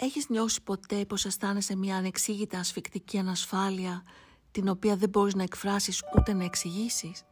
[0.00, 4.02] Έχεις νιώσει ποτέ πως αισθάνεσαι μια ανεξήγητα ασφικτική ανασφάλεια
[4.50, 7.24] την οποία δεν μπορείς να εκφράσεις ούτε να εξηγήσεις;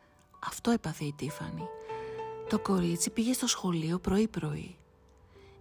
[0.46, 1.69] Αυτό έπαθε η Τίφανη.
[2.49, 4.76] Το κορίτσι πήγε στο σχολείο πρωί-πρωί.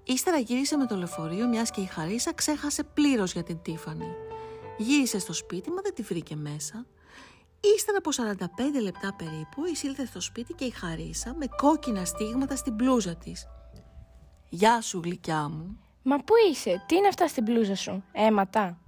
[0.04, 4.12] Ύστερα γύρισε με το λεωφορείο μιας και η Χαρίσα ξέχασε πλήρως για την Τίφανη.
[4.78, 6.86] Γύρισε στο σπίτι μα δεν τη βρήκε μέσα.
[7.76, 8.10] Ύστερα από
[8.78, 13.48] 45 λεπτά περίπου εισήλθε στο σπίτι και η Χαρίσα με κόκκινα στίγματα στην μπλούζα της.
[14.50, 18.80] «Γεια σου γλυκιά μου», Μα πού είσαι, τι είναι αυτά στην μπλούζα σου, αίματα.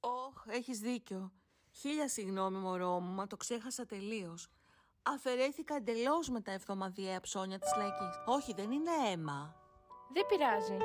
[0.00, 1.32] Όχ, έχεις δίκιο.
[1.72, 4.48] Χίλια συγγνώμη μωρό μου, μα το ξέχασα τελείως.
[5.02, 8.22] Αφαιρέθηκα εντελώς με τα εβδομαδιαία ψώνια της λαϊκής.
[8.26, 9.54] Όχι, δεν είναι αίμα.
[10.12, 10.76] Δεν πειράζει.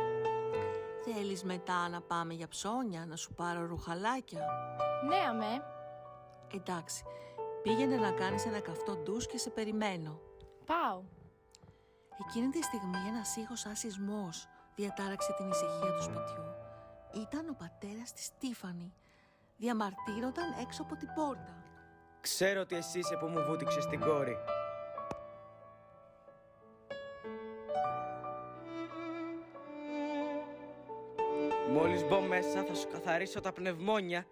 [1.04, 4.46] Θέλεις μετά να πάμε για ψώνια, να σου πάρω ρουχαλάκια;
[5.08, 5.64] Ναι, αμέ.
[6.54, 7.04] Εντάξει,
[7.64, 10.20] πήγαινε να κάνεις ένα καυτό ντους και σε περιμένω.
[10.66, 11.04] Πάω.
[12.26, 16.44] Εκείνη τη στιγμή ένας ήχος σαν σεισμός διατάραξε την ησυχία του σπιτιού.
[17.22, 18.94] Ήταν ο πατέρας της Στίφανη.
[19.58, 21.64] Διαμαρτύρονταν έξω από την πόρτα.
[22.22, 24.38] Ξέρω ότι εσύ είσαι που μου βούτυξες την κόρη.
[31.72, 34.26] Μόλις μπω μέσα θα σου καθαρίσω τα πνευμόνια.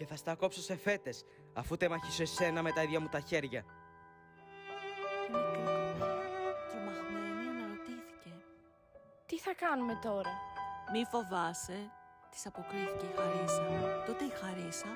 [0.00, 3.64] Και θα στα κόψω σε φέτες, αφού τεμαχίσω εσένα με τα ίδια μου τα χέρια.
[5.26, 6.20] Η μικρή κοπέλα,
[6.68, 8.32] τρομαγμένη, αναρωτήθηκε.
[9.26, 10.32] Τι θα κάνουμε τώρα;
[10.92, 11.78] Μη φοβάσαι,
[12.30, 13.64] της αποκρίθηκε η Χαρίσα.
[14.06, 14.90] Τότε η Χαρίσα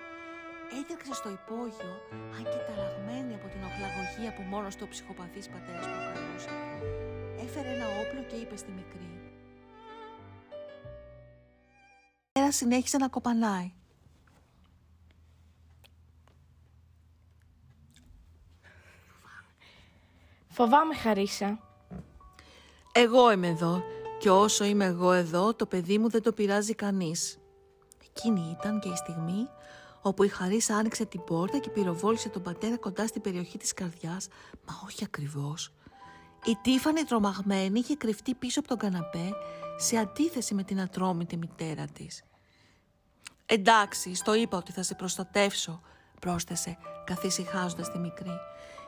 [0.78, 1.94] έτρεξε στο υπόγειο,
[2.36, 6.50] αν και ταραγμένη από την οχλαγωγία που μόνος του ο ψυχοπαθής πατέρας προκαλούσε.
[7.44, 9.10] Έφερε ένα όπλο και είπε στη μικρή.
[12.32, 13.72] Πέρα συνέχισε να κοπανάει.
[20.56, 21.58] Φοβάμαι, Χαρίσα.
[22.92, 23.82] Εγώ είμαι εδώ
[24.18, 27.38] και όσο είμαι εγώ εδώ το παιδί μου δεν το πειράζει κανείς.
[28.04, 29.48] Εκείνη ήταν και η στιγμή
[30.02, 34.28] όπου η Χαρίσα άνοιξε την πόρτα και πυροβόλησε τον πατέρα κοντά στην περιοχή της καρδιάς,
[34.66, 35.72] μα όχι ακριβώς.
[36.44, 39.30] Η Τίφανη τρομαγμένη είχε κρυφτεί πίσω από τον καναπέ
[39.76, 42.24] σε αντίθεση με την ατρόμητη μητέρα της.
[43.46, 45.80] «Εντάξει, στο είπα ότι θα σε προστατεύσω»,
[46.20, 48.38] πρόσθεσε καθησυχάζοντας τη μικρή.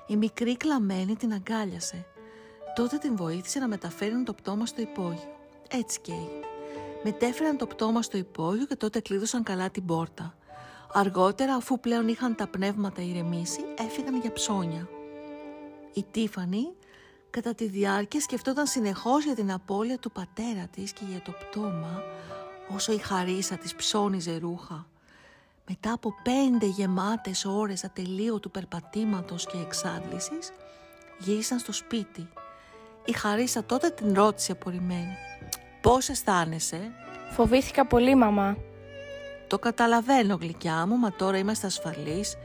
[0.06, 2.06] Η μικρή κλαμμένη την αγκάλιασε.
[2.74, 5.36] Τότε την βοήθησε να μεταφέρουν το πτώμα στο υπόγειο.
[5.68, 6.44] Έτσι και έγινε.
[7.04, 10.34] Μετέφεραν το πτώμα στο υπόγειο και τότε κλείδωσαν καλά την πόρτα.
[10.92, 14.88] Αργότερα, αφού πλέον είχαν τα πνεύματα ηρεμήσει, έφυγαν για ψώνια.
[15.92, 16.72] Η Τίφανη,
[17.30, 22.02] κατά τη διάρκεια, σκεφτόταν συνεχώς για την απώλεια του πατέρα της και για το πτώμα,
[22.74, 24.86] όσο η Χαρίσα της ψώνιζε ρούχα.
[25.68, 30.52] Μετά από πέντε γεμάτες ώρες ατελείωτου περπατήματος και εξάντλησης,
[31.18, 32.28] γύρισαν στο σπίτι.
[33.04, 35.16] Η Χαρίσα τότε την ρώτησε απορριμμένη.
[35.80, 36.90] «Πώς αισθάνεσαι»
[37.30, 38.56] Φοβήθηκα πολύ, μαμά.
[39.46, 42.36] Το καταλαβαίνω γλυκιά μου, μα τώρα είμαστε ασφαλείς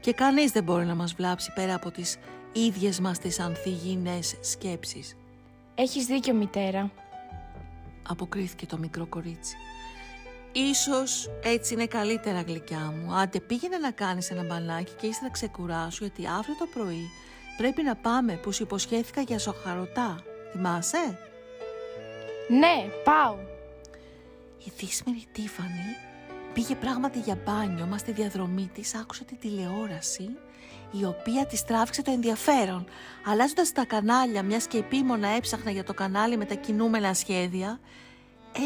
[0.00, 2.16] και κανείς δεν μπορεί να μας βλάψει πέρα από τις
[2.52, 5.16] ίδιες μας τις ανθυγιεινές σκέψεις.
[5.74, 6.90] Έχεις δίκιο, μητέρα.
[8.08, 9.56] Αποκρίθηκε το μικρό κορίτσι.
[10.60, 13.14] Ίσως έτσι είναι καλύτερα γλυκιά μου.
[13.14, 17.10] Άντε πήγαινε να κάνεις ένα μπανάκι και ύστερα ξεκουράσου γιατί αύριο το πρωί
[17.56, 20.22] πρέπει να πάμε που σου υποσχέθηκα για σοχαρωτά.
[20.52, 21.18] Θυμάσαι;
[22.48, 23.36] Ναι, πάω.
[24.58, 25.96] Η δύσμερη Τίφανη
[26.52, 30.28] πήγε πράγματι για μπάνιο, μα στη διαδρομή της άκουσε τη τηλεόραση
[30.90, 32.84] η οποία της τράβηξε το ενδιαφέρον.
[33.26, 37.80] Αλλάζοντας τα κανάλια, μιας και επίμονα έψαχνα για το κανάλι με τα κινούμενα σχέδια,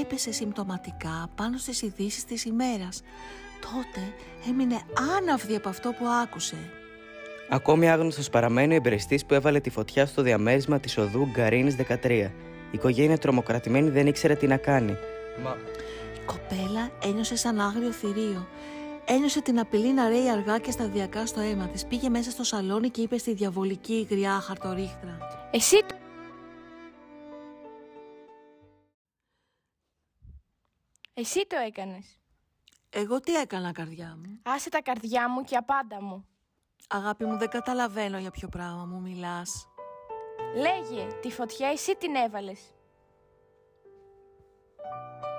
[0.00, 3.02] έπεσε συμπτωματικά πάνω στις ειδήσεις της ημέρας.
[3.60, 4.12] Τότε
[4.48, 4.80] έμεινε
[5.18, 6.56] άναυδη από αυτό που άκουσε.
[7.48, 12.08] Ακόμη άγνωστος παραμένει ο εμπρεστής που έβαλε τη φωτιά στο διαμέρισμα της οδού Γκαρίνης 13.
[12.10, 12.30] Η
[12.70, 14.96] οικογένεια τρομοκρατημένη δεν ήξερε τι να κάνει.
[15.42, 15.56] Μα
[16.14, 18.46] Η κοπέλα ένιωσε σαν άγριο θηρίο.
[19.04, 21.86] Ένιωσε την απειλή να ρέει αργά και σταδιακά στο αίμα της.
[21.86, 25.18] Πήγε μέσα στο σαλόνι και είπε στη διαβολική γριά χαρτορίχτρα.
[25.50, 25.76] Εσύ
[31.22, 32.18] Εσύ το έκανες.
[32.90, 36.26] Εγώ τι έκανα καρδιά μου; Άσε τα καρδιά μου και απάντα μου.
[36.88, 39.68] Αγάπη μου δεν καταλαβαίνω για ποιο πράγμα μου μιλάς.
[40.56, 42.60] Λέγε, τη φωτιά εσύ την έβαλες.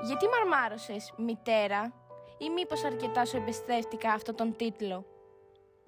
[0.03, 1.94] Γιατί μαρμάρωσες, μητέρα,
[2.38, 5.06] ή μήπως αρκετά σου εμπιστεύτηκα αυτό τον τίτλο;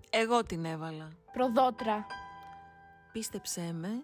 [0.10, 1.12] Εγώ την έβαλα.
[1.32, 2.06] Προδότρα.
[3.12, 4.02] Πίστεψέ με,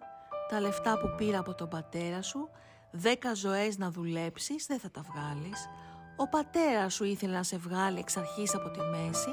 [0.49, 2.49] τα λεφτά που πήρα από τον πατέρα σου,
[2.91, 5.69] δέκα ζωές να δουλέψεις δεν θα τα βγάλεις.
[6.17, 9.29] Ο πατέρας σου ήθελε να σε βγάλει εξ αρχής από τη μέση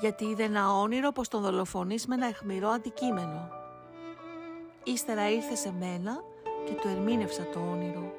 [0.00, 3.48] γιατί είδε ένα όνειρο πως τον δολοφονείς με ένα αιχμηρό αντικείμενο.
[4.84, 6.22] Ύστερα ήρθε σε μένα
[6.66, 8.12] και του ερμήνευσα το όνειρο.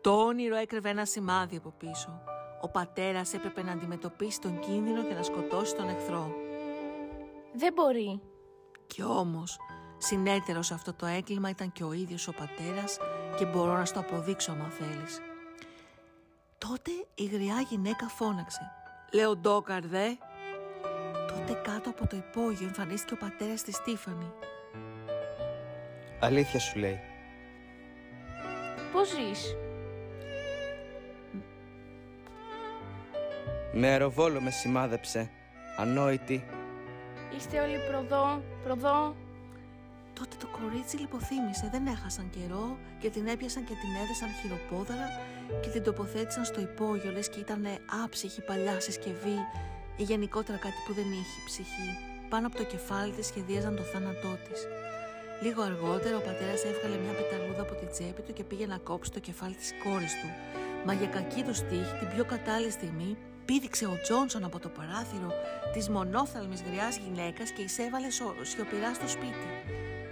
[0.00, 2.20] Το όνειρο έκρεβε ένα σημάδι από πίσω.
[2.60, 6.34] Ο πατέρας έπρεπε να αντιμετωπίσει τον κίνδυνο και να σκοτώσει τον εχθρό.
[7.54, 8.20] Δεν μπορεί.
[8.86, 9.58] Κι όμως,
[9.98, 12.98] συνέτερος σε αυτό το έγκλημα ήταν και ο ίδιος ο πατέρας
[13.38, 15.20] και μπορώ να στο αποδείξω άμα θέλεις.
[16.58, 18.60] Τότε η γριά γυναίκα φώναξε.
[19.12, 20.06] Λέω ντόκαρ δε.
[21.28, 24.32] Τότε κάτω από το υπόγειο εμφανίστηκε ο πατέρας της Στίφανη.
[26.20, 27.00] Αλήθεια σου λέει.
[28.92, 29.56] Πώς ζεις;
[33.72, 35.30] Με αεροβόλο με σημάδεψε.
[35.76, 36.44] Ανόητη.
[37.36, 39.14] Είστε όλοι προδό, προδό.
[40.18, 45.08] Τότε το κορίτσι λιποθύμησε, δεν έχασαν καιρό και την έπιασαν και την έδεσαν χειροπόδαρα
[45.62, 47.62] και την τοποθέτησαν στο υπόγειο λες και ήταν
[48.04, 49.38] άψυχη παλιά συσκευή
[49.96, 51.90] ή γενικότερα κάτι που δεν είχε ψυχή.
[52.28, 54.60] Πάνω από το κεφάλι της σχεδίαζαν το θάνατό της.
[55.42, 59.10] Λίγο αργότερα ο πατέρας έβγαλε μια πεταλούδα από την τσέπη του και πήγε να κόψει
[59.10, 60.28] το κεφάλι της κόρης του.
[60.86, 65.30] Μα για κακή του στίχη την πιο κατάλληλη στιγμή πήδηξε ο Τζόνσον από το παράθυρο
[65.72, 68.08] της μονόθαλμης γριάς γυναίκας και εισέβαλε
[68.42, 69.48] σιωπηρά στο σπίτι.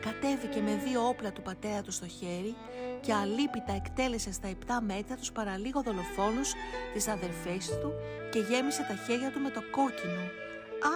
[0.06, 2.55] Κατέβηκε με δύο όπλα του πατέρα του στο χέρι
[3.00, 4.55] και αλίπητα εκτέλεσε στα 7
[4.87, 6.53] μέτρα τους παραλίγο δολοφόνους
[6.93, 7.93] της αδερφές του
[8.32, 10.25] και γέμισε τα χέρια του με το κόκκινο.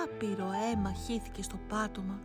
[0.02, 2.20] Άπειρο αίμα χύθηκε στο πάτωμα,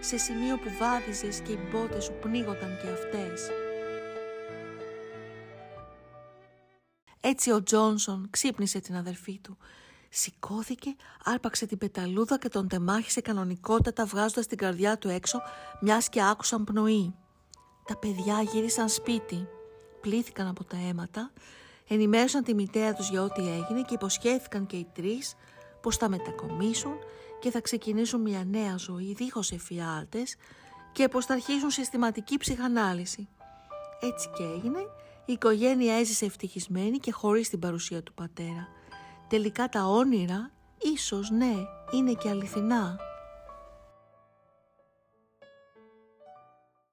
[0.00, 3.50] σε σημείο που βάδιζες και οι μπότες σου πνίγονταν και αυτές.
[7.20, 9.56] Έτσι ο Τζόνσον ξύπνησε την αδερφή του.
[10.12, 15.40] Σηκώθηκε, άρπαξε την πεταλούδα και τον τεμάχισε κανονικότατα βγάζοντας την καρδιά του έξω,
[15.80, 17.14] μιας και άκουσαν πνοή.
[17.86, 19.48] Τα παιδιά γύρισαν σπίτι,
[20.00, 21.32] πλήθηκαν από τα αίματα,
[21.88, 25.34] ενημέρωσαν τη μητέρα τους για ό,τι έγινε και υποσχέθηκαν και οι τρεις
[25.80, 26.96] πως θα μετακομίσουν
[27.40, 30.36] και θα ξεκινήσουν μια νέα ζωή δίχως εφιάλτες
[30.92, 33.28] και πως θα αρχίσουν συστηματική ψυχανάλυση.
[34.00, 34.78] Έτσι και έγινε,
[35.24, 38.68] η οικογένεια έζησε ευτυχισμένη και χωρίς την παρουσία του πατέρα.
[39.30, 41.54] Τελικά τα όνειρα, ίσως ναι,
[41.90, 42.96] είναι και αληθινά.